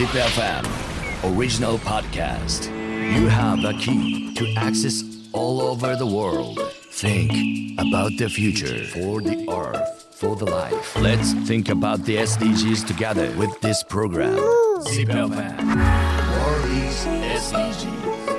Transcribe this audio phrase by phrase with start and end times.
[0.00, 0.64] Zip FM
[1.36, 2.72] original podcast.
[3.14, 6.58] You have the key to access all over the world.
[6.90, 10.96] Think about the future for the earth, for the life.
[10.96, 14.40] Let's think about the SDGs together with this program.
[14.88, 15.68] Zip FM
[16.40, 17.04] World is
[17.52, 18.32] SDGs.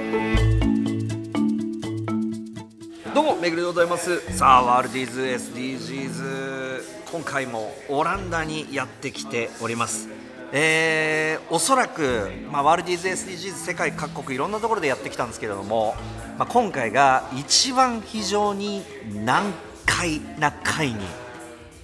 [3.13, 6.81] どうもめぐるでございますさあワールディーズ SDGs
[7.11, 10.20] 今回もオランダにやってきております
[10.53, 15.95] えー、おそらく、まあ、ワールディーズ SDGs 世界各国いろんなところでやってきたんですけれども、
[16.37, 18.83] まあ、今回が一番非常に
[19.13, 19.53] 難
[19.85, 20.95] 解な回に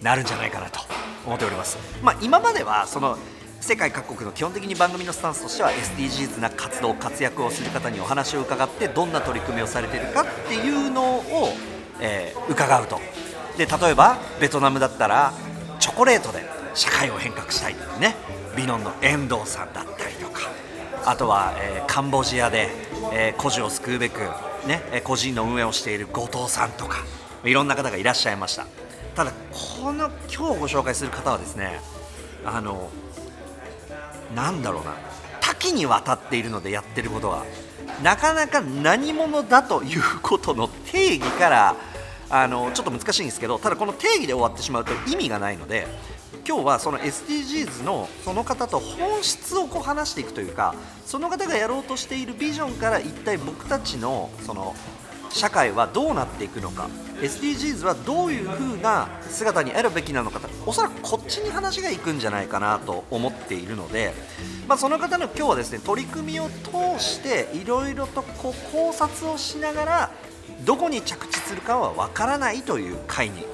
[0.01, 0.79] なるんじゃないかなと
[1.25, 3.17] 思っております、まあ、今まではその
[3.59, 11.23] 世界各国の基本的に番組のスタンスとしては SDGs な活動活躍をする方にお話を伺ってどんな取り組みをされているかっていうのを、
[11.99, 12.99] えー伺うと。
[13.57, 15.33] で例えばベトナムだったら
[15.79, 18.15] チョコレートで社会を変革したいとね。
[18.57, 20.49] ビノンの遠藤さんだったりとか。
[21.05, 22.69] あとは、えーカンボジアで、
[23.13, 24.19] えー孤児を救うべく、
[24.67, 26.97] ね、えー個人の運営をしている後藤さんとか
[27.45, 28.65] いろんな方がいらっしゃいました。
[29.15, 31.79] ただこの今日ご紹介する方はですね
[32.45, 32.89] あの
[34.35, 34.95] なんだろうな。
[35.39, 37.45] 多岐にわたっているのでやってることが
[38.03, 41.75] なかなか何者だということの定義から
[42.29, 45.87] あのちょっと難しいんですけどただこの定義で終わってしまうと意味がないので
[46.47, 50.75] 今日はその SDGs のその方と本質をこう話していくというか
[51.05, 54.75] その方がやろうとしているビジョンから一体僕たちのその
[55.29, 56.89] 社会はどうなっていくのか
[57.21, 64.13] SDGs はどういう風な姿にあるべきなのかとおそらくこっちに話がいくんじゃないかなと思っているので、
[64.67, 70.11] まあ、その方の今日はですね取り組みを通していろいろとこう考察をしながら
[70.65, 73.45] どこに着地するかはわからないという回に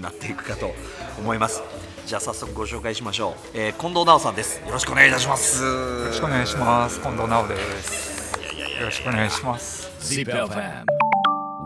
[0.00, 0.72] なっていくかと
[1.18, 1.62] 思います
[2.06, 7.00] じゃあ早速ご紹介しましょう、えー近藤直さんですよろしくお願いいたしますよよろしくお願いします。
[7.00, 8.32] 近藤直です。
[8.80, 9.90] よろしくお願いします。
[10.00, 10.84] Zip FM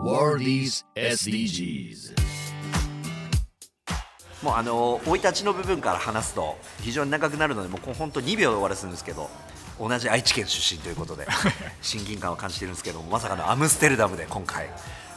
[0.03, 2.13] World is SDGs.
[4.41, 9.29] もうあの生い立ちの部分から話すと非常に長くなるのでもう本当2秒で終わらせるんですけど
[9.79, 11.25] 同じ愛知県出身ということで
[11.81, 14.69] 親近感を感じてるんですけどもまさかのアムステルダムで今回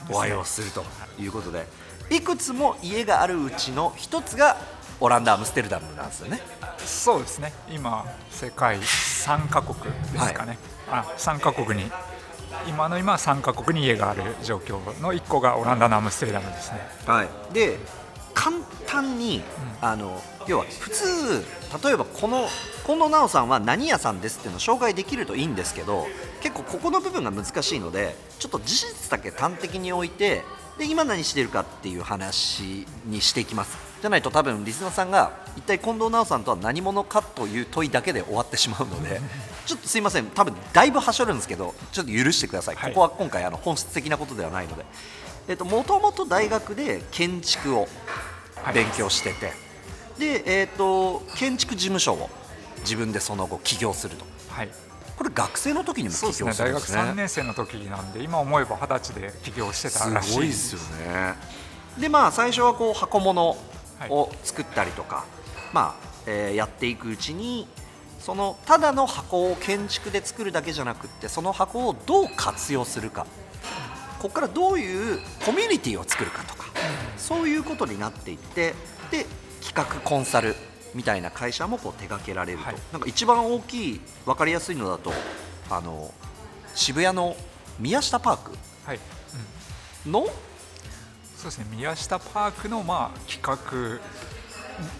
[0.08, 0.84] お会いをすると
[1.18, 1.66] いうことで
[2.10, 4.56] いくつも家があるうちの一つが
[5.00, 6.40] オランダアムステルダムなんですよね
[6.86, 7.52] そうですね。
[7.68, 10.58] 今世界3カ国ですかね。
[10.88, 11.90] あ、3カ国に
[12.68, 16.80] 今の今3カ国に家がある状況の1個がオランダのアムステルダムですね。
[17.06, 17.78] はい、で
[18.34, 18.56] 簡
[18.86, 19.42] 単に、
[19.80, 21.44] あの要は普通
[21.84, 22.46] 例えばこの
[22.84, 26.06] 近藤直さんは何屋さんですっていうのを紹介できるといいんですけど
[26.40, 30.44] 結構ここの部分が難しいのでちょっと事実だけ端的に置いて
[30.78, 33.78] で今何してるかっていう話にしていきます。
[34.00, 39.20] じゃないと多分リスナーさんが一体近藤直さんとは何者かという問いだけで終わってしまうので
[39.64, 40.26] ちょっとすいません。
[40.26, 42.90] 多分だいぶはしょるんですけどちょっと許してください、はい。
[42.92, 44.84] ここは今回あの本質的なことではないので。
[45.48, 47.88] えっともともと大学で建築を
[48.62, 48.74] はい。
[48.74, 49.52] 勉強してて、
[50.18, 52.28] で、えっと建築事務所を
[52.80, 54.24] 自分でその後起業すると。
[54.48, 54.70] はい。
[55.16, 56.68] これ学生の時にも起業そうですね。
[56.70, 57.10] 大学するんですね。
[57.12, 60.30] 3年生の時なんで今思えば二十歳で起業してたらしい。
[60.30, 61.34] すごいですよね。
[61.98, 63.56] でまあ最初はこう箱物
[64.10, 65.24] を作ったりとか、
[65.72, 67.66] まあ、えーやっていくうちに
[68.20, 73.26] そのただの箱を建築で作るだけじゃなくってその箱をどう活用するか。
[74.18, 76.64] ここからどういうコミュニティを作るかとか
[77.18, 78.74] そういうことになっていって
[79.10, 79.26] で
[79.62, 80.56] 企画コンサル
[80.96, 82.76] みたいな会社もこう手掛けられると、はい。
[82.90, 85.12] なんか一番大きい分かりやすいのだと
[85.70, 86.12] あの
[86.74, 87.36] 渋谷の
[87.78, 88.52] 宮下パーク
[88.86, 88.98] はい。
[90.06, 90.12] うん。
[90.12, 90.26] の？
[91.36, 91.66] そうですね。
[91.70, 94.00] 宮下パークのまあ企画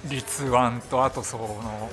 [0.09, 1.91] 立案とあとその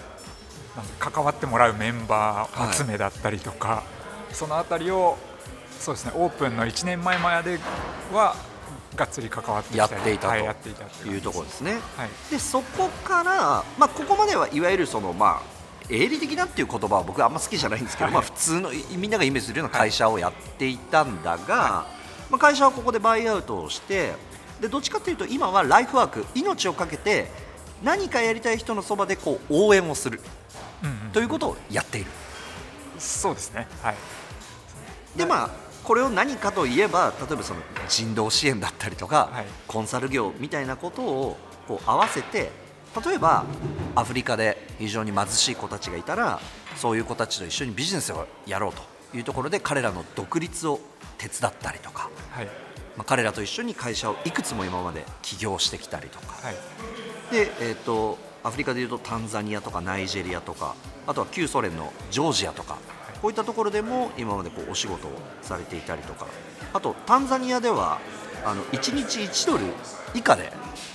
[0.99, 3.83] 関わってもらうメンバー集めだったりとか、
[4.31, 5.17] そのあたりを
[5.79, 6.11] そうですね。
[6.15, 7.57] オープンの1年前まで
[8.11, 8.35] は
[8.95, 11.73] がっつり関わってきやっていたとはい、やっていたっていうところですね。
[11.97, 12.09] はい。
[12.29, 15.53] でそこから、まあ、ここまではいわゆるその、まあ、
[15.89, 18.13] 営利的なっていう言葉は僕はあんま好きじゃないんですけど、はい。
[18.13, 21.87] まあ、普通のいみんながイメージするような会社をやっていたんだが、
[22.29, 24.13] まあ、会社はここでバイアウトをして
[24.61, 27.27] でどっちかというと今はライフワーク命をかけて
[27.83, 30.21] 何かやりたい人のそばでこう応援をする。
[30.83, 31.11] うんうん。
[31.11, 32.11] ということをやっている。
[32.99, 33.67] そうですね。
[33.81, 33.95] はい。
[35.17, 37.59] でまあこれを何かといえば例えばその
[37.89, 39.45] 人道支援だったりとか、はい。
[39.67, 41.37] コンサル業みたいなことを
[41.67, 42.51] こう合わせて
[43.05, 43.45] 例えば
[43.95, 46.39] アフリカで非常に貧しい子たちがいたら
[46.75, 50.79] そういう子たちと一緒にビジネスをやろうというところで彼らの独立を
[51.17, 52.45] 手伝ったりとか、はい。
[52.95, 56.33] まあ、彼らと一緒に会社をいくつも今まで起業してきたりとか。
[56.41, 56.55] はい。
[57.31, 60.75] で、えー、とアフリカでいうとタンザニアとかナイジェリアとか
[61.07, 62.77] あとは旧ソ連のジョージアとか
[63.23, 65.11] こういったところでも今までこうお仕事を
[65.41, 66.27] されていたりとか。
[66.73, 67.99] あとタンザニアでは
[68.43, 69.63] あの1日1ドル
[70.13, 70.51] 以下で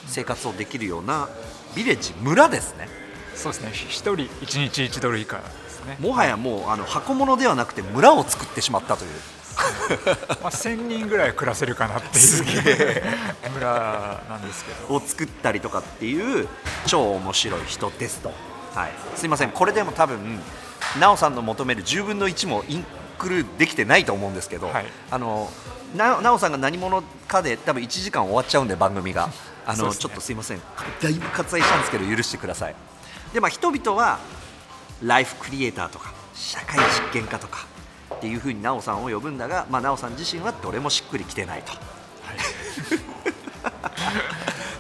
[0.07, 1.31] 生活をできるような
[1.75, 2.87] ビレッジ村ですね。
[3.35, 3.71] そうですね。
[3.71, 4.13] 1人
[4.45, 5.97] 1日1ドル以下ですね。
[6.01, 9.11] もはやもうあの箱物ではなくて村を作ってしまったという。
[10.43, 13.03] まあ、1000人ぐらい暮らせるかなっていう
[13.55, 14.95] 村なんですけど。
[14.95, 16.47] を作ったりとかっていう
[16.85, 18.33] 超面白い人ですと、
[18.75, 19.51] はい、すいません。
[19.51, 20.43] これでも多分
[20.95, 22.85] 奈緒さんの求める10分の1もイン
[23.19, 24.87] クルできてないと思うんですけど、はい。
[25.11, 25.51] あの
[25.97, 29.31] な奈緒さんが何者かで多分1時間終わっちゃうんで番組が。
[29.67, 29.95] あの、ね。
[29.95, 30.61] ちょっとすいません。
[31.03, 32.75] だいぶ割愛したんですけど許してください。
[33.33, 34.19] で、まあ、人々は
[35.03, 37.67] ライフクリエイターとか社会実験家とか
[38.15, 41.73] っていうふうに奈緒さんを呼ぶんだが、まあ、奈緒さん自身はどれもしっくりきてないと。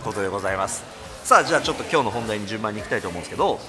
[0.05, 3.61] ことでございますさあじゃあちょっと今日の本題に順番に行きたいと思うんですけど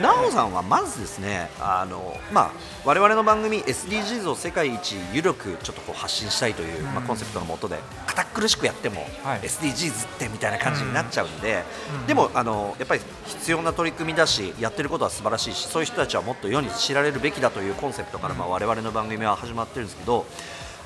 [0.00, 2.52] 奈緒さんはまずですねあの、まあ、
[2.84, 9.40] 我々の番組 SDGs を世界一緩くちょっとこう発信したいという、まあ、コンセプトのもとで堅苦しくやっても、はい。
[9.40, 11.64] SDGs ってみたいな感じになっちゃうんで、
[12.06, 20.26] でもあのやっぱり必要な取り組みだしやってることは素晴らしいしそういう人たちはもっと世に知られるべきだというコンセプトから、まあ、我々の番組は始まってるんですけど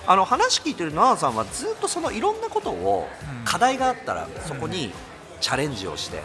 [0.06, 3.08] あの話聞いてる奈々さんはずっとそのいろんなことを
[3.44, 4.92] 課題があったらそこに
[5.42, 6.22] チャレンジをして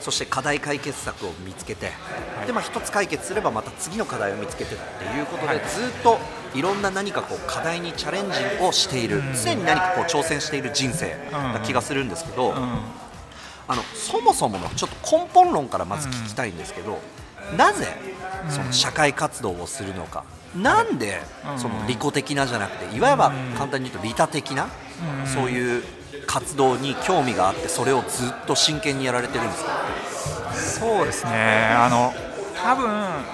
[0.00, 1.92] そして課題解決策を見つけて、
[2.44, 5.60] でまあ、一つ解決すればまた次の課題を見つけてっていうことで、ず
[5.96, 6.18] っと
[6.54, 12.56] いろんな何かこう課題にチャレンジをしている、常に何かこう挑戦している人生な気がするんですけど、うん。
[13.68, 16.98] あのそもそものちょっと根本論からまず聞きたいんですけど、
[17.56, 17.86] なぜ
[18.48, 20.24] その社会活動をするのか、
[20.56, 21.60] なんでうん。
[21.60, 24.68] その利己的なじゃなくていわば簡単に言うと利他的な、
[25.20, 25.26] うん。
[25.28, 25.84] そういう
[26.32, 29.70] 活動に興味があってそれをずっと真剣にやられてるんですか？
[30.54, 31.74] そうですね。
[31.76, 32.14] あの
[32.62, 32.86] 多分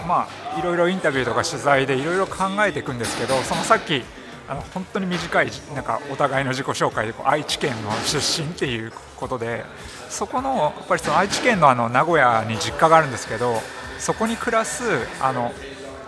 [0.08, 4.02] まあいろいろインタビューとか取材でいろいろ考えていくんですけどそのさっき
[4.48, 9.64] あの本当に短いなんかお互いの自己紹介でこう愛知県の出身っていうことで
[10.08, 13.54] そこのやっぱりその愛知県のあの名古屋に実家があるんですけど
[13.98, 14.82] そこに暮らす
[15.20, 15.52] あの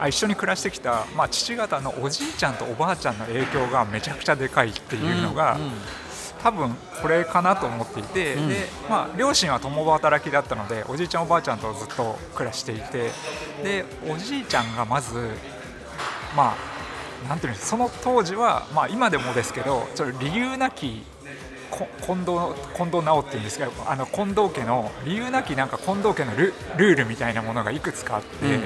[0.01, 5.59] あ一緒に暮らしてきた、まあ、父方のおじいちゃんとおばあちゃんの影響がめちゃくちゃでかいっていうのが、
[6.43, 8.41] 多分これかなと思っていて、で
[8.89, 13.11] まあ、両親は共働きだったのでおじいちゃんおばあちゃんとずっと暮らしていて
[13.63, 15.15] でおじいちゃんがまず
[16.37, 16.55] ま
[17.25, 21.03] あなんていうんですその当時は、まあ、今でもですけどちょっと理由なき
[21.71, 22.33] こ近藤
[22.75, 28.61] 近藤直っていうんですけどあの近藤家の理由なきなんか近藤家のルルールみたいなものがいくつかあって、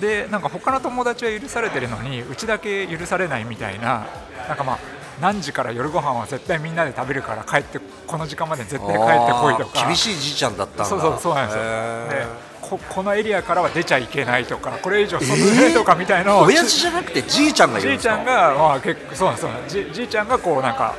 [0.00, 4.06] でなんか他の友達は許されてるのにうちだけ許されないみたいな
[4.48, 4.78] なんかまあ
[5.20, 9.86] 何時から夜ご飯は絶対みんなで食べるから帰ってこの時間まで絶対帰ってこいとか。
[9.86, 11.62] 厳しいじいちゃんだったそうそうそうなんですよ。
[11.62, 18.14] でここのエリアからは出ちゃいけないとかこれ以上外出とかみたいのを、親父じゃなくてじいちゃんがいるんですか？
[18.16, 20.94] じいちゃんが、まあ、結構そうなんですそうなんですじじいちゃんがこうなんか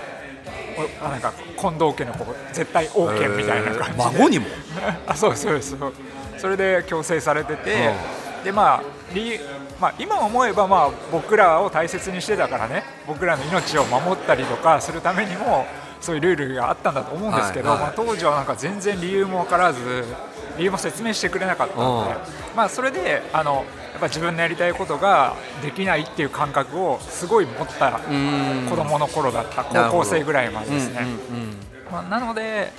[1.02, 4.04] おなんか近藤家のこう絶対 OK みたいな感じで。
[4.04, 4.46] 孫にも？
[5.08, 5.78] あそうですそうです。
[5.80, 5.94] そう。
[6.38, 7.94] それで強制されてて、
[8.44, 8.84] でまあ
[9.14, 9.40] 理
[9.80, 15.66] まあ、今思えばまあ僕らを大切にしてたからね僕らの命を守ったりとかするためにも
[16.00, 17.88] そういうルールがあったんだと思うんですけど、はいはい。
[17.88, 20.04] まあ、当時はなんか全然理由も分からず
[20.58, 22.16] 理由も説明してくれなかったので、
[22.56, 23.56] まあ、それであの
[23.92, 28.00] やっぱ自分のやりたいことができないっていう感覚をすごい持った
[28.70, 31.00] 子供の頃だった高校生ぐらいまでですね。
[31.02, 31.58] うんうんうん。
[31.92, 32.72] まあ、なので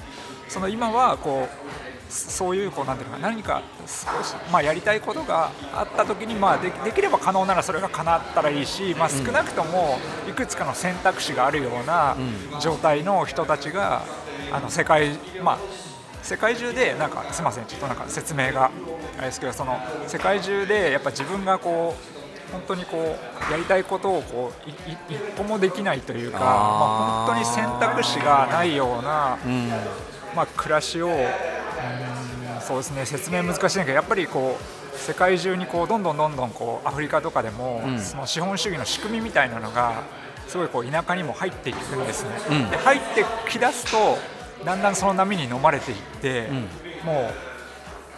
[0.49, 1.64] その今はこう
[2.15, 12.17] そそういうこうなんていうのか何か少し、まあ、やりたいことがあった時に、まあ、でできれば可能ならそれが叶ったらいいし、まあ、少なくともいくつかの選択肢があるような
[12.61, 14.03] 状態の人たちが
[14.53, 15.59] あの世界、まあ、
[16.23, 18.71] 世界中でなんかすみませんちょっとなんか説明が
[19.19, 23.17] あれですけどその世界中でやっぱ自分がこう本当にこ
[23.49, 29.39] うやりたいことをこういい一歩もできないというかまあ、本当に選択肢がないような、
[30.37, 31.09] まあ、暮らしを
[32.67, 40.05] そうですね説明難しいんだけどやっぱりこう世界中にこうどんどんどんどんこうアフリカとかでも、その資本主義の仕組みみたいなのが
[40.47, 42.31] すごいこう田舎にも入っていくんですね。
[42.71, 44.17] で入ってきだすと
[44.65, 46.49] だんだんその波に飲まれていって、
[47.05, 47.54] もう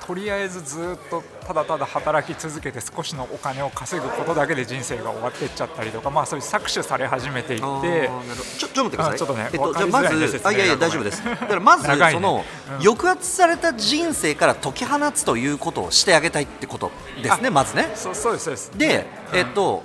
[0.07, 8.11] とりあえずずっとただただ働き続けて少しのお金を稼ぐことだけで人生が終わっていっちゃったりとか、まあ、そういう搾取され始めていって
[8.59, 9.15] ちょちょっと待ってください。
[9.15, 11.25] あちょっとねえっと、じゃあまずあいやいやが大丈夫です。
[11.25, 16.91] だからまず、ねその、うん抑圧された人生から解き放つということをしてあげたいってこと
[17.23, 17.49] ですね。
[17.49, 17.91] あまずね。
[17.95, 19.83] そうそうですそうですで、えっと。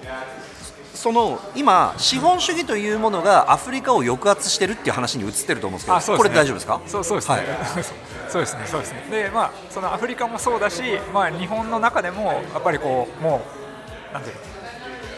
[0.93, 6.79] その今、資本主義というものがアフリカを抑圧してるっていう話に移ってると思うんですけど、ねこれ大丈夫ですか？
[6.85, 7.45] そうそうですね、はい
[8.31, 9.05] そうですねそうですね。
[9.09, 10.81] でまあそのアフリカもそうだし、
[11.13, 13.41] まあ、日本の中でもやっぱりこうも
[14.11, 14.41] うなんていうの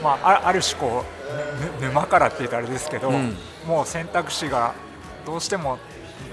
[0.04, 1.06] まあ、あある種こ
[1.80, 3.38] うぬ沼からって言ったらあれですけど、うん。
[3.66, 4.74] もう選択肢が
[5.26, 5.80] どうしても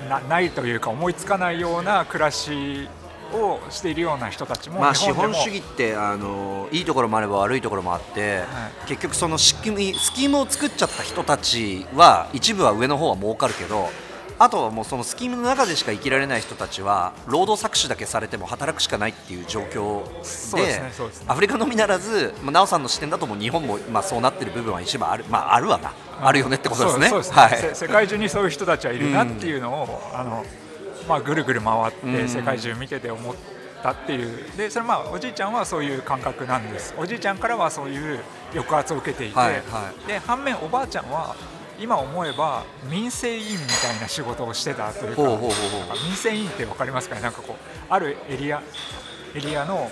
[0.08, 2.88] なないというか思いつかないような暮らし
[3.32, 8.42] をしているような人たちもまあ資日本主義ってあのいいところもあれば悪いところもあって、
[8.86, 13.88] 結局その仕組みスキームを作っちゃった人たちは一部は上の方は儲かるけど
[14.40, 20.02] あとはもうそのスキームの中でしか生きられない人たちは労働搾取だけされても働くしかないっていう状況
[20.56, 20.92] でね
[21.26, 25.92] アフリカのみならず、まあ、奈緒さんの視点だともう日本もまあそうなってる部分は一部ある、まあ、あるわな、
[26.22, 27.08] あるよねってことですね。
[27.10, 27.58] そうですはい。
[27.58, 30.42] せ世界中にそういう人たちはいるなっていうのを、あの
[31.06, 32.14] まあ、ぐるぐる回っうん。
[32.14, 33.34] て世界中見てて思っ
[33.82, 34.56] たっていう。
[34.56, 36.94] でそれまあおじいちゃんはそういう感覚なんです。
[36.96, 38.20] おじいちゃんからはそういう
[38.54, 41.36] 抑圧を受けていて、はいはで反面おばあちゃんは
[41.80, 47.22] 今思えば民生委員みたいな仕事をしてたというか民生委員って分かりますかね？
[47.22, 47.56] なんかこう
[47.88, 48.62] あるエリア
[49.34, 49.90] エリアの、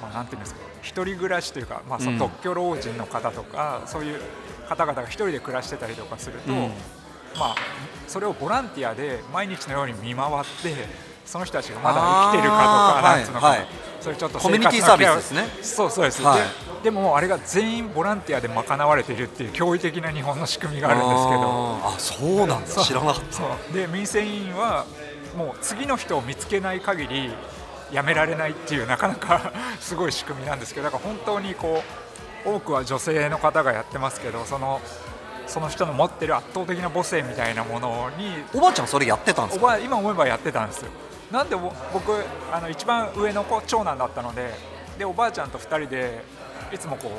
[0.00, 2.18] まあ、なんていうんですか一人暮らしというか、まあ、そうん。
[2.18, 4.20] の独居老人の方とか、そういう
[4.68, 6.58] 方々が一人で暮らしてたりとかすると、うん。
[7.38, 7.54] まあ、
[8.06, 10.74] それをボランティアで毎日のように見回って
[11.24, 12.00] その人たちがまだ
[12.32, 13.58] 生きてるかとかなんつうのかな、はい。
[13.58, 13.68] はい
[14.04, 15.48] そういうちょっとコミュニティサービスですね。
[15.62, 16.38] そうそうです、はい。
[16.38, 16.44] で
[16.84, 21.78] でもあれが全員ボランティアで賄われているっていう驚異的な日本の仕組みがあるんですけど。
[21.82, 22.84] あそうなんだ。
[22.84, 23.72] 知らなかった。
[23.72, 24.84] で民生委員は
[25.38, 27.32] もう次の人を見つけない限り
[27.90, 30.84] 辞められないっていうなかなか すごい仕組みなんですけど。
[30.84, 31.82] だから本当にこ
[32.44, 34.82] う多くは女性の方がやってますけどその
[35.46, 39.64] その人の持ってる圧倒的な母性みたいなものにおばあちゃんそれやってたんですか？
[39.64, 40.90] おばあ今思えばやってたんですよ
[41.34, 42.12] なんでぼ僕
[42.52, 44.54] あの一番上の子長男だったので
[44.96, 46.22] でおばあちゃんと2人で
[46.72, 47.10] いつもこ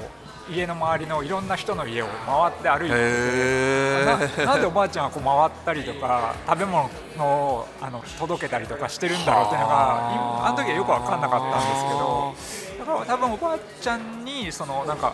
[0.49, 4.45] う家の周りのいろんな人の家を回って歩いてへなー。
[4.45, 15.13] なんでおばあちゃんはこう回ったりとか食べ物をあの届けたりとかしてるんだろうっていうのがはあの時はよく分かんなかったんですけどだから多分おばあちゃんにそのなんか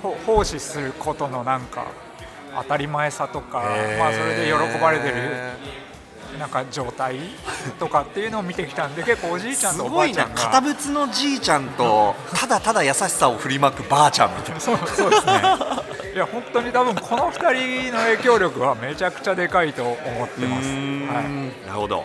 [0.00, 1.86] ほ奉仕することのなんか
[2.54, 3.98] 当たり前さとか、へー。
[3.98, 5.14] まあ、それで喜ばれてる
[6.36, 7.18] なんか状態
[7.78, 10.34] とかっていうのを見てきたんで結構おじいちゃんすとおばあちゃんが。
[10.34, 14.60] 堅物のじいちゃんとただただ優しさを振りまくばあちゃんみたいな。
[14.60, 15.32] そうそうですね。
[16.14, 19.96] いや本当に多分この2人の影響力はめちゃくちゃでかいと思っ
[20.30, 20.68] てます。
[20.68, 21.22] は
[21.62, 21.66] い。
[21.66, 22.04] なるほど、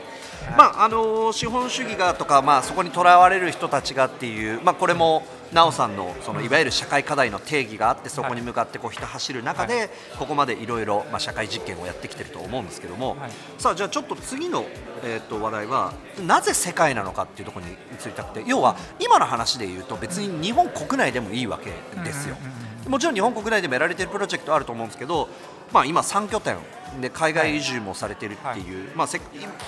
[0.57, 5.23] まああの資本主義がとか、まあ、そこにとらわれる人たちがっていう、まあ、これも
[5.53, 13.31] 奈緒さんのそのいわゆる社会課題の定義があってそこに向かってこうひた走る中で、ここまでいろいろまあ社会実験をやってきてると思うんですけども、はい。
[13.57, 14.65] さあじゃあちょっと次の、
[15.03, 15.93] えー、と話題は
[16.25, 21.71] なぜ世界なのかっていうところに移りたくて要は今の話で言うと別に日本国内でもいいわけ
[22.03, 22.37] ですよ。
[22.87, 25.29] もちろん日本国内でもやられてるプロジェクトあると思うんですけど、
[25.71, 26.57] まあ、今、3拠点
[26.99, 29.21] で海外移住もされてるっていう、まあ、せ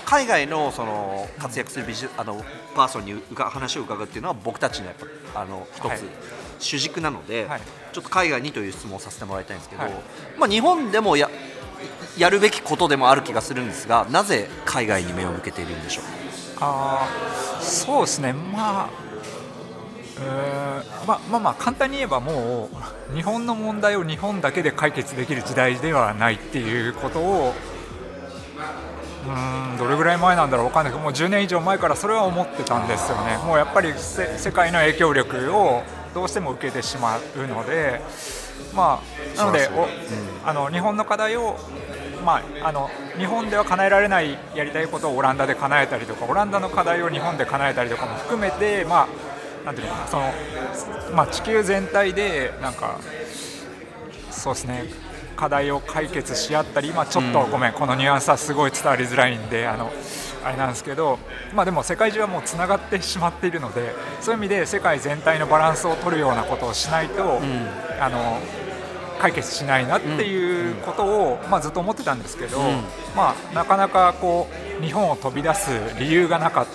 [0.04, 2.44] 海外のその活躍するビジあの
[2.74, 4.94] パーソンにうか話を伺うっていうのは僕たちのやっ
[5.32, 5.98] ぱあの一はい。
[5.98, 6.04] つ
[6.58, 7.60] 主軸なので、はい。
[7.92, 9.92] ちょっと海外にという質問をさせてもらいたいんですけど、はい。
[10.38, 11.30] まあ、日本でもや
[12.18, 16.04] やるべきことでもある気がするんですがなぜ海外に目を向けているんでしょう？
[16.60, 18.88] あーそうですね、まあ
[21.06, 22.68] まあまあまあ簡単に言えばも
[23.12, 27.52] う日本の問題を日本だけで解決できる時代ではないっていうことを
[29.26, 33.38] うーんどれぐらい前なんだろう分かんないけどもう10年以上前からそれは思ってたんですよね。
[33.38, 35.82] もうやっぱりせ世界の影響力を
[36.14, 38.00] どうしても受けてしまうので
[38.74, 39.00] ま
[39.36, 39.68] あなので
[40.44, 41.58] あの日本の課題を
[42.24, 49.08] まあ、あの日本では叶えられないやりたいことをオランダで叶えたりとかオランダの課題を日本で叶えたりとかも含めて、まあ、
[49.64, 53.00] なんていうのかなその、まあ、地球全体でなんか
[54.30, 54.84] そうですね
[55.36, 59.90] 課題を解決し合ったり、まあ、ちょっとごめん、このニュアンスはすごい伝わりづらいんであの
[60.44, 61.18] あれなんですけど、
[61.54, 67.40] まあ、でも世界中はもうつながってしまっているのでそういう意味で世界全体のバランスを取るようなことをしないと、
[68.00, 68.38] あの
[69.18, 72.60] 解決しないなっていうことを、まあ、ずっと思ってたんですけど、
[73.16, 74.48] まあ、なかなかこ
[74.80, 76.66] う日本を飛び出す理由がなかっ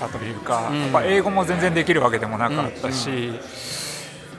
[0.00, 3.30] たというか、やっぱ英語も全然できるわけでもなかったし。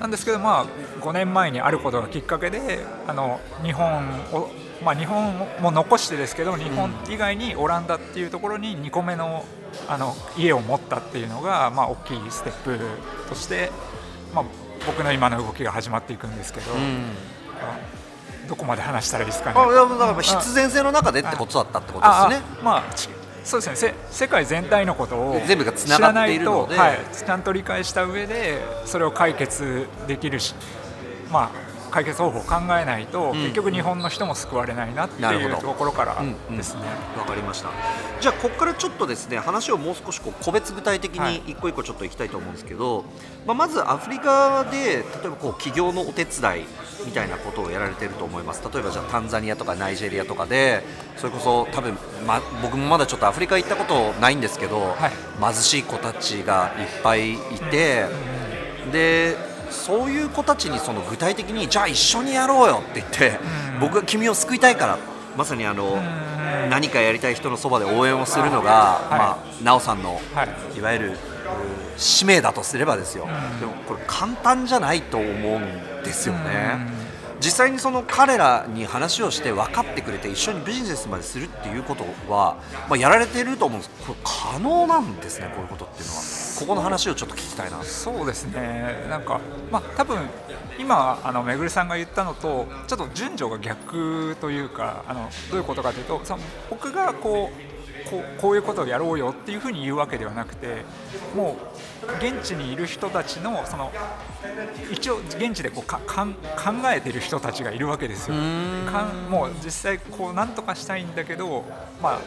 [0.01, 0.65] なんですけど、まあ、
[1.03, 3.99] 5年前にあることがきっかけであの日本
[4.33, 4.49] を、
[4.83, 9.45] まあ、日本も残してですけど日本以外にオランダっていうところに2個目の
[9.87, 12.79] あの家を持ったっていうのが、まあ、大きいステップ
[13.29, 13.71] として、
[14.33, 14.45] まあ、
[14.87, 17.77] 僕の今の動きが始まっていくんですけど、あ
[18.49, 19.55] どこまで話したらいいですかね。
[19.57, 22.45] あだから必然性の中でってことだったってことですね。
[22.57, 23.07] ああまあち
[23.43, 23.95] そうですね。
[24.09, 25.41] せ世界全体のことを
[25.75, 30.53] 知らないと、はい、ちゃんと理解した上でそれを解決できるし、
[31.31, 31.51] ま
[31.91, 33.37] 解決方法を考えないと、ん。
[33.37, 36.57] 結局日本の人も救われないなっていうところからうんうん。
[36.57, 36.81] ですね。
[37.17, 37.69] わかりました。
[38.19, 41.33] じゃあここからちょっとですね話をもう少しこう個別具体的はい。
[41.33, 43.03] に一個一個ちょっといきたいと思うんですけど、
[43.45, 46.65] まあ、まずアフリカで例えばこう企業のお手伝い
[47.05, 48.61] みたいなことをやられてると思います。
[48.71, 50.83] 例えばじゃあタンザニアとかナイジェリアとかで
[51.17, 55.11] それこそ多分、ま、僕もまだちょっとアフリカ行ったことないんですけど、はい。
[55.41, 57.37] 貧しい子たちがいっぱいい
[57.71, 58.05] て、
[58.91, 59.35] で
[59.71, 63.39] そういう子たちにその具体的にじゃあ一緒にやろうよって言って、
[63.73, 63.79] うん。
[63.79, 64.97] 僕が君を救いたいから
[65.35, 66.69] まさにあの、ん。
[66.69, 69.19] 何かやりたい人のそばで応援をするのが、はい。
[69.19, 70.77] まあ、奈緒さんの、はい。
[70.77, 71.15] い、わゆるう
[71.97, 73.59] 使命だとすればですよ、ん。
[73.59, 76.73] でもこれ簡単じゃないと思うんですよね。
[76.75, 77.11] うん。
[77.41, 83.91] 実際にその彼らに話をして分かってくれて一緒にビジネスまでするっていうことは、まあ、やられてると思うんです。
[84.05, 86.21] これ可能なんですねこういうことっていうのは
[86.59, 87.83] ここの話をちょっと聞きたいな。
[87.83, 89.39] そうですね、なんか、
[89.71, 90.19] まあ多分
[90.79, 97.71] 今、あのめぐるさんが言ったのと、ちょっと順序が逆というか、あのどういうことかというと、その僕がこう
[98.09, 100.83] こうこういうことをやろうよっていうふうに言うわけではなくて、
[101.35, 101.57] も
[102.03, 103.91] う現地にいる人たちの、その
[104.91, 106.39] 一応、現地でこうかかん考
[106.93, 108.35] えてる人たちがいるわけですよ。
[108.91, 111.63] かんもう実際、こうなんとかしたいんだけど、
[112.01, 112.19] まあ、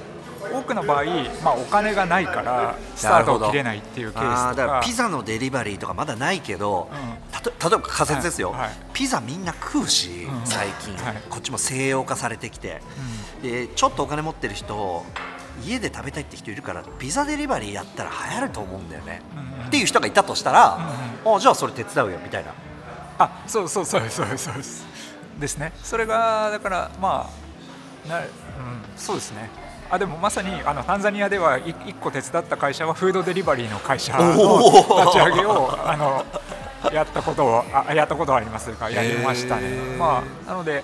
[0.53, 1.05] 多くの場合、
[1.43, 7.33] まあ、お金がないからスタートを切れないっていうケースだからピザのデリバリーとかまだないけど、うん。
[7.33, 8.61] たと例えば仮説ですよ、はい。
[8.61, 8.71] はい。
[8.93, 10.47] ピザみんな食うし、うん。
[10.47, 11.23] 最近、はい。
[11.29, 12.81] こっちも西洋化されてきて、
[13.43, 15.05] でちょっとお金持ってる人
[15.65, 19.67] 家で食べたいって人いるからピザデリバリーやったら流行ると思うんだよね、うんうん。
[19.69, 20.79] っていう人がいたとしたら、
[21.25, 22.53] あじゃあそれ手伝うよみたいな。
[23.19, 24.85] あそうそうそうそうそうです
[25.39, 25.73] ですね。
[25.83, 27.31] それがだからま
[28.07, 28.27] あな、うん、
[28.97, 29.51] そうですね
[29.91, 36.25] あでもまさにあのタンザニアでは1個手伝った会社はフードデリバリーの会社の立ち上げをあの
[36.93, 39.71] やったことをあやったことはありますかやりましたね。
[39.99, 40.83] まあ、なのでやっ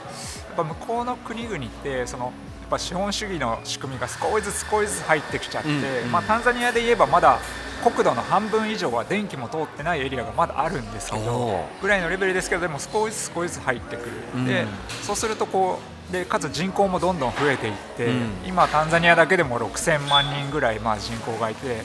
[0.56, 2.32] ぱ向こうの国々ってそのやっ
[2.70, 7.38] ぱ資本主義の仕組みが少しずつ少しずつ入ってきちゃって、うんうんまあ、タンザニアで言えばまだ
[7.82, 11.82] 国土の半分以上は電気も通ってないエリアがまだあるんですけおどー。
[11.82, 14.46] ぐらいのレベルですけどでも少しずつ少しずつ入ってくる、うん。
[14.46, 14.66] で
[15.02, 18.30] そうするとこうでかつ人口もどんどん増えていって、うん。
[18.46, 21.82] 今タンザニアだけでも6000万人ぐらいまあ人口がいて、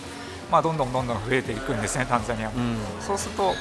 [0.51, 2.77] まあ、どんどんどんどん増えていくんですねタンザニアも、うん。
[3.01, 3.53] そうすると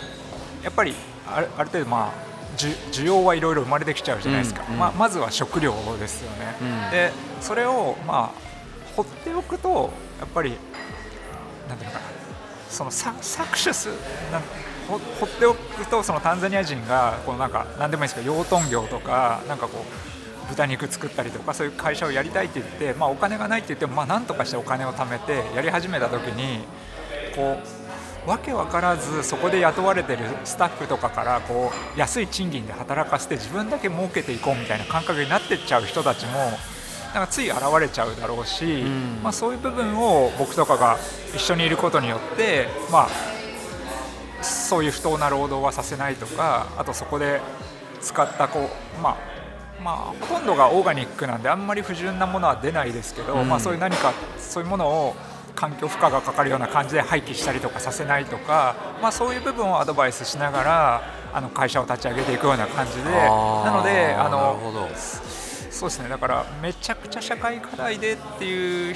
[0.62, 0.94] やっぱり
[1.27, 2.12] あるある程度まあ
[2.57, 4.79] 需要はいろいろ生まれてきちゃうじゃないですか、うんうん。
[4.79, 6.90] まあ、まずは食料ですよね、うん。
[6.90, 10.57] でそれをまあ放っておくとやっぱり
[11.68, 12.14] なんていうのかな。
[12.70, 13.88] そのさ搾取す
[14.33, 14.42] なん
[14.88, 20.13] ほ放っておくとそのタンザニア人がこうなんか何でもいいですけど養豚業とかなんかこう
[20.48, 26.64] 豚肉作ったりとかそういう会社をやりたいって言って、まあ、お金がないって言っても、まあ、なんとかしてお金を貯めてやり始めた時に
[27.35, 27.59] こ
[28.26, 36.33] うわけわからずそこで雇われてるスタッフとかからこう安い賃金で働かせて自分だけ儲けていこうみたいな感覚になってっちゃう人たちも
[37.12, 39.22] なんかつい現れちゃうだろうし、ん。
[39.22, 40.98] まあ、そういう部分を僕とかが
[41.35, 43.09] 一緒にいることによって、まあ、
[44.42, 47.40] そういう不当な労働はさせないとかあとそこで
[48.00, 49.34] 使ったこう、まあ
[49.82, 53.48] まあ、ほとんどがオーガニックなんであんまり不純なものは出ないですけど、うん。
[53.48, 55.14] まあ、そういう何かそういうものを
[55.54, 64.58] 環境負荷がかかるような感じで廃棄したりとかさせないとか、まあ、そういう部分をアドバイスしながらあの会社を立ち上げていくような感じでなのであの
[65.70, 66.08] そうですね。
[66.08, 68.94] だからめちゃくちゃ社会課題でっていう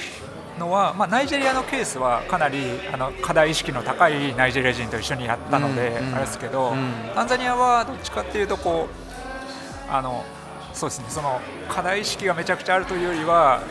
[0.57, 2.57] のは、まあ、ナイジェリアのケースはかなり
[2.91, 10.23] あの課題意識の高いナイジェリア人と一緒にやったので、うんうんあれですけど、うんタンザニアはどっちかっていうとこうあの
[10.79, 11.05] そうですね。
[11.09, 13.61] その課題意識がめちゃくちゃあるというよりは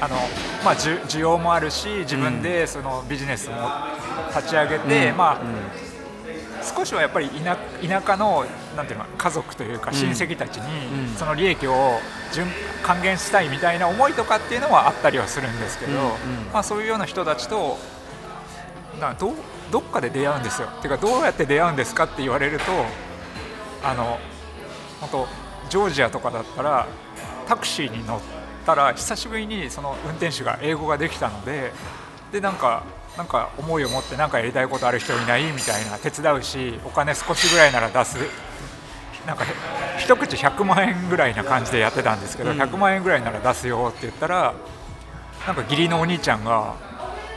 [0.00, 0.16] あの、
[0.62, 3.54] まあ、需需要もあるし自分でそのビジネスも
[4.36, 5.16] 立ち上げて、うん。
[5.16, 5.40] まあ
[6.62, 8.44] 少しはやっぱり田田舎の
[8.76, 11.14] なんていうの家族というか親戚たちにうん。
[11.14, 11.98] その利益を
[12.34, 12.46] 順
[12.82, 16.08] 還元したいみたいな思いとかっていうのはあったりはするんですけど、うんうん。
[16.52, 17.78] まあ、そういうような人たちと
[19.00, 19.34] などう
[19.72, 20.68] どっかで出会うんですよ。
[20.82, 22.64] ていうかどうやって出会うんですかって言われると
[23.82, 24.18] あの
[25.00, 25.39] 本当
[25.70, 26.86] ジョージアとかだったら
[27.48, 28.20] タクシーに乗っ
[28.66, 31.72] たら久しぶりにその運転手が英語ができたので
[32.32, 32.84] でなんか
[33.16, 38.18] なんか思いを持って何かやりたいことある人いないみたいな手伝うしお金少しぐらいなら出す。
[39.26, 39.48] なんかへ
[39.98, 42.60] 一口100万円ぐらいな感じでやってたんですけど、うん。
[42.60, 44.54] 100万円ぐらいなら出すよって言ったら
[45.46, 46.74] なんか義理のお兄ちゃんが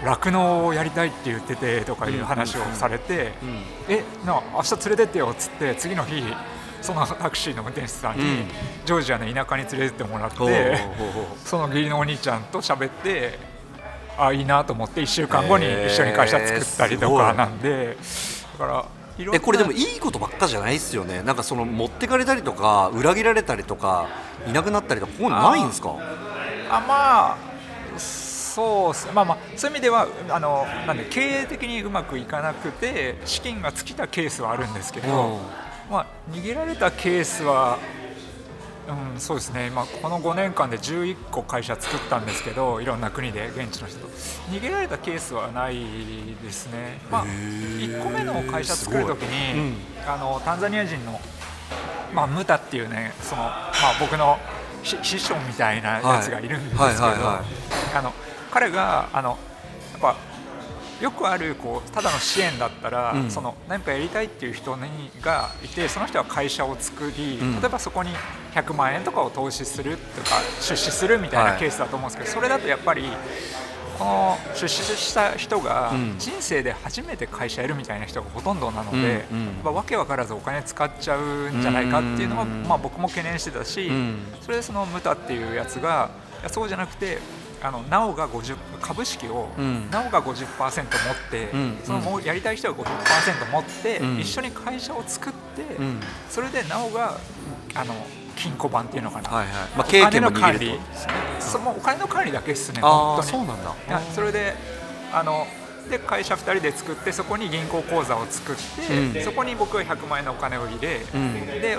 [0.04, 3.64] 酪農をやりたいって言っててとかいう話をされて、うん。
[3.90, 6.24] えな明日連れてってよっつって次の日
[6.84, 8.48] そのタクシーの運転手さんに、うん。
[8.86, 10.78] ジョージアの田舎に連れてってもらって
[11.46, 13.40] その義理のお兄ちゃんと喋って
[14.18, 17.98] あいいなと思って1週間後に一緒に会社作ったりとかなんで、
[18.60, 18.86] だから
[19.34, 21.24] えこれでもいいことばっかじゃないですよね。
[21.24, 24.08] なんかその持ってかれたりとか裏切られたりとか
[24.46, 25.96] いなくなったりとかこういうのないんですか？
[26.70, 27.38] あまあ
[27.98, 29.08] そうっす。
[29.14, 35.40] まあまあそういう意味ではあのなんで経営的にうまくいかなくて資金が尽きたケースはあるんですけど、うん
[35.90, 37.78] まあ、逃げられたケースは、
[39.14, 44.08] うん、そうですね、まあ、この5年間で11個会社作ったんですけどいろんな国で現地の人と。
[44.52, 45.78] 逃げられたケースはない
[46.44, 51.20] ですね、まあ、1個目の会社作るときに、あのタンザニア人の、
[52.14, 54.38] まあ、ムタっていうねその、まあ、僕の
[54.84, 56.84] し師匠みたいなやつがいるんですけど、
[58.52, 59.38] 彼があの
[59.94, 60.16] やっぱ
[61.04, 63.30] よくあるこうただの支援だったら、うん。
[63.30, 67.60] その何かやりたいっていう人にがいてその人は会社を作り、うん。
[67.60, 68.12] 例えばそこに
[68.56, 71.60] 100万円とかを投資するとか出資するみたいはない。
[71.60, 73.04] ケースだと思うんですけど、それだとやっぱり
[74.00, 76.16] この出資した人がうん。
[76.18, 82.64] 人生で初めて会社やるみたいな人がほとんどなので、うんわけわからずお金使っちゃうんじゃないかっていうのは、うん。
[82.64, 84.20] まあ、僕も懸念してたし、うん。
[84.40, 86.12] それでそのムタっていうやつが
[86.48, 87.20] そうじゃなくて
[87.64, 89.90] あのなおが50株式を、うん。
[89.90, 90.86] なおが50%持っ
[91.32, 91.80] て、うん。
[91.84, 94.20] そのもうやりたい人が50%持って、うん。
[94.20, 96.00] 一緒に会社を作って、うん。
[96.30, 97.18] それでなおが
[97.74, 97.96] あの
[98.36, 99.56] 金庫版っていうのかな、はいはい。
[99.78, 100.80] まあお経験も金の管理
[101.40, 103.28] そもうお金の管理だけですねあ本当に。
[103.30, 103.76] あそうなんだ。
[103.88, 103.92] い。
[103.92, 104.54] やそれで
[105.14, 105.48] あの
[105.90, 109.24] で会社2人で作ってそこに銀行口座を作って、うん。
[109.24, 111.46] そこに僕が100万円のお金を入れ、うん。
[111.46, 111.78] で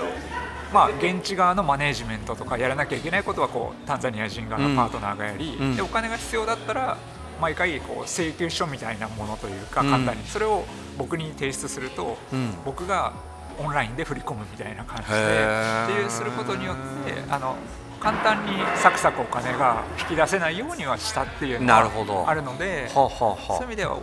[0.73, 5.75] まあ、現地側のマネージメントとかやらなきゃいけないことはこうタンザニア人側のパートナーがやり、うん。
[5.75, 6.97] でお金が必要だったら
[7.41, 9.89] 毎回こう請求書みたいなものというかうん。
[9.91, 10.23] 簡単に。
[10.27, 10.65] それを
[10.97, 12.53] 僕に提出すると、うん。
[12.65, 13.13] 僕が
[13.57, 16.75] オンラインで振り込むみたいな感じでっていうすることによっ
[17.05, 17.55] てあの
[18.01, 22.23] 簡単にサクサクお金が引き出せないようにはしたっていうのなるほど。
[22.23, 23.97] があるのでそういう意味では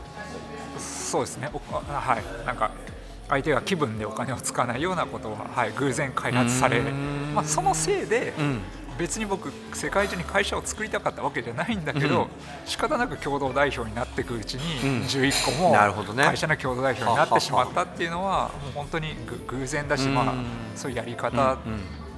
[0.78, 1.50] そうですね。
[1.52, 2.46] はい。
[2.46, 2.70] なんか
[3.32, 8.60] 相手が気分でお金を使わないようなことは、はい、偶然開発されまあ、そのせいで、うん。
[8.98, 12.28] 別に僕世界中に会社を作りたかったわけじゃないんだけど、うん。
[12.66, 15.06] 仕方なく共同代表になっていくうちに、うん。
[15.06, 15.74] 11個も
[16.14, 20.44] 会社の共同代表になってしまったっていうのはもう本当にぐ偶然だし、まあうん、
[20.76, 21.56] そういうやり方を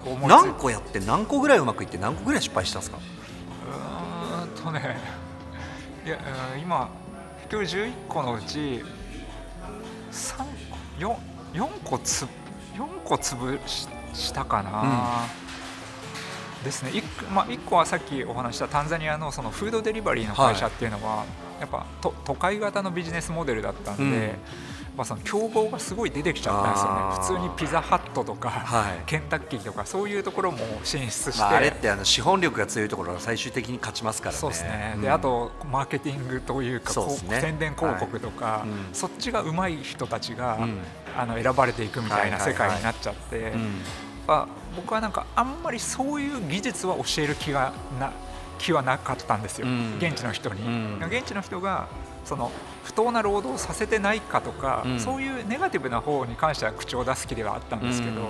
[0.04, 0.24] うん思いつ。
[0.24, 2.98] い何個やって何個ぐらいうまくいって何個ぐらい失敗したんですか？
[2.98, 4.98] うーんとね
[6.04, 6.18] いや
[6.54, 6.90] うん今
[7.48, 8.82] 結局11個のうち
[10.10, 10.44] 3個
[10.98, 11.16] 4,
[11.54, 12.26] 4個つ
[12.74, 15.26] 4個潰ししたかな、
[16.62, 16.90] ですね。
[16.90, 21.24] 1, まあ、1個はさっきお話したタンザニアのそのフードデリバリーの会社っていうのは、
[21.60, 27.40] やっぱと都会型のビジネスモデルだったんで、うんまあ、その競合がすごい出てきちゃったんですよね。
[27.40, 29.02] 普通にピザハットとか、はい。
[29.06, 34.38] ケンタッキーとかそういうところも進出して、まあ、あれってあの資本力が強いところが最終的に勝ちますからね。
[34.38, 35.02] そうですね、うん。
[35.02, 37.40] であとマーケティングというかそうね。
[37.40, 38.68] 宣伝広告とか、はい。
[38.68, 38.76] うん。
[38.92, 40.78] そっちが上手い人たちが、うん。
[41.16, 43.82] あの選ばれていくみたいな世界になっちゃって、うん。
[44.26, 48.12] まあ僕はなんかあんまりそういう技術は教える気がな
[48.58, 49.96] 気はなかったんですよ、うん。
[49.98, 51.04] 現地の人に、うん。
[51.08, 51.88] 現地の人が
[52.24, 52.50] その
[52.82, 55.00] 不当な労働をさせてないかとか、うん。
[55.00, 58.26] そういうネガティブな方に関しては口を出す気ではあったんですけど、うん。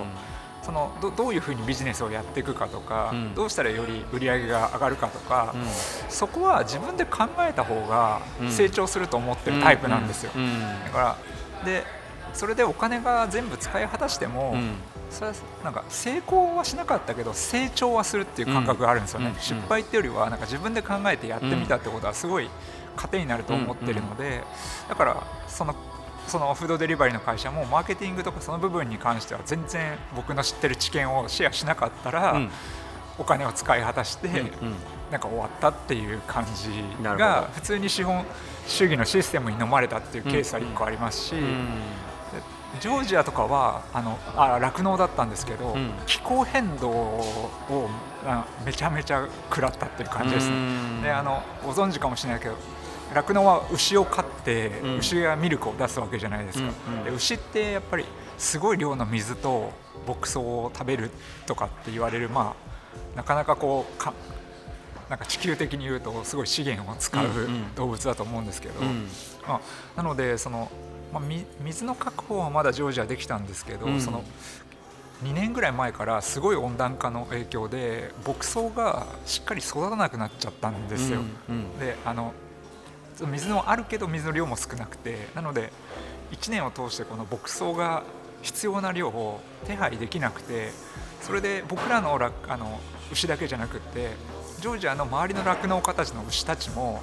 [0.63, 3.35] そのどどういうふうにビジネスをやっていくかとか、うん。
[3.35, 5.61] どうしたらより売り上げが上がるかとか、うん。
[6.09, 8.51] そこは自分で考えた方がうん。
[8.51, 10.31] 成長すると思ってるタイプなんですよ。
[10.85, 11.15] だから
[11.65, 11.83] で
[12.35, 14.75] それでお金が全部使い果たしても、うん。
[15.09, 19.33] それはなんか成功はしなかったけど成長はするっていう感覚があるんですよね、うん。
[19.33, 19.39] うん。
[19.39, 22.49] 失敗っていうよりはなんか自分で考えてやってみたってことはすごい
[22.95, 24.43] 糧になると思ってるので、
[24.89, 25.75] だからその
[26.27, 32.49] そのフードデリバリーの会社もマーケティングとかその部分に関しては全然僕の知ってる知見をシェアしなかったら、うん。
[33.17, 34.75] お金を使い果たして、うん
[35.11, 38.25] なんか終わったっていう感じが普通に資本
[38.65, 41.67] 主義のシステムに飲まれたっていうケースは1個ありますし、うん
[42.79, 45.91] ジョージアとかはあのあ酪農だったんですけど、うん。
[46.05, 47.89] 気候変動を
[48.25, 50.55] あめちゃめちゃ食らったっていう感じですね。
[50.55, 51.01] うん。
[51.01, 52.55] であのご存知かもしれないけど
[53.13, 54.97] 酪農は牛を飼って、うん。
[54.97, 57.03] 牛がミルクを出すわけじゃないですか、うんうん。
[57.05, 58.05] で牛ってやっぱり
[58.37, 59.71] すごい量の水と
[60.07, 61.11] 牧草を食べる
[61.45, 62.55] とかって言われるま
[63.13, 64.13] あなかなかこうか
[65.09, 67.75] なんか地球的に言うとすごい資源を使ううんうん。
[67.75, 69.07] 動物だと思うんですけど、うん。
[69.47, 69.61] まあ、
[69.95, 70.71] なのでその、
[71.15, 74.23] まあ、み水の確保はまだジョージアできたんですけど、うんその
[75.23, 81.21] 2年ぐらい前からすごい温暖化の影響で牧草がしっかり育たなくなっちゃったんですよ。
[81.47, 82.33] うんうんであの
[83.31, 85.71] 水のあるけど水の量も少なくてなので
[86.33, 88.03] 1年を通してこの牧草が
[88.41, 90.71] 必要な量を手配できなくて
[91.21, 92.77] それで僕らのらあの
[93.13, 94.09] 牛だけじゃなくて
[94.59, 97.01] ジョージアの周りの酪農家たちの牛たちも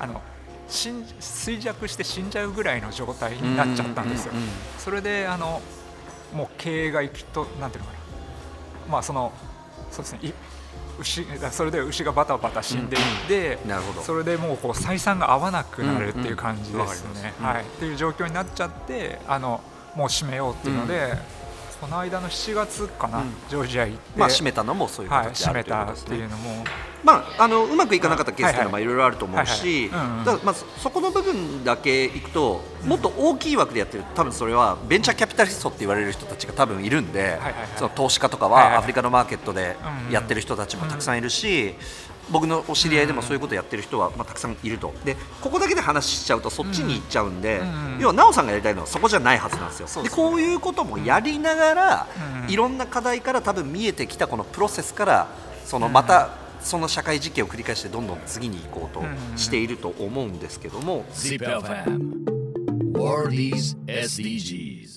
[0.00, 0.20] あの
[0.72, 4.32] 衰弱して死んじゃうぐらいの状態になっちゃったんですよ。
[4.32, 4.56] うんうんうんうん。
[4.78, 5.60] それであの
[6.32, 7.98] もう経営が行きとなんていうのかな。
[8.90, 9.32] まあその
[9.90, 10.18] そうですね。
[10.22, 10.32] い
[11.00, 14.02] 牛それで牛がバタバタ死んでいって、なるほど。
[14.02, 19.60] それでもうこう採算が合わなくなるっていう感じですうんうんはい、っていう状況になっちゃってあの
[19.94, 21.14] もう閉めようっていうので、
[21.82, 23.32] この間の7月かな、うん。
[23.50, 26.30] ジョージア行って、まあ閉めたのもそういうはい、形であ閉めるということですたっていうね。
[26.30, 26.64] のも。
[27.02, 28.84] まああのうまくいかなかったケースっていうのはまあはい。
[28.84, 29.90] ろいろあると思うし、
[30.44, 37.40] そそこの部分だけいくともっと大きい枠でやってる多分それはベンチャーキャピタリストって言われる人たちが多分いるんで、
[37.76, 39.76] その投資家とかはアフリカのマーケットで
[40.08, 41.74] やってる人たちもたくさんいるし。
[42.30, 44.94] 僕のお知り合いでもそういうことやってる人はまあたくさんいると。
[45.04, 49.86] でここだけで話しちゃうとそっちに行っちゃうんで、うんうん要は奈緒さんがやりたいのはそこじゃないはずなんですよ。
[49.86, 52.50] そうでこういうこともやりながら、うんうん。
[52.50, 55.28] いろんな課題から多分見えてきたこのプロセスから
[55.64, 56.30] そのまた
[56.60, 59.02] その社会実験を繰り返してどんどん次に行こうと
[59.36, 62.22] していると思うんですけども、ZIPFM
[63.86, 64.91] SDGs